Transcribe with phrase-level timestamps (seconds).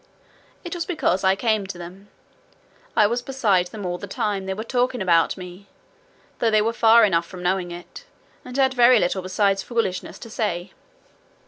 [0.63, 2.09] It was because I came to them;
[2.95, 5.67] I was beside them all the time they were talking about me,
[6.39, 8.05] though they were far enough from knowing it,
[8.43, 10.73] and had very little besides foolishness to say.'